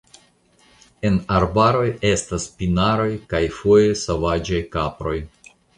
[1.09, 5.19] En arbaroj estas pinaroj kaj foje sovaĝaj kaproj.